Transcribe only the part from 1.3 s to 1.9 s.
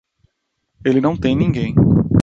ninguém